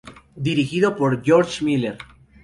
[0.35, 1.99] Dirigido por George Miller.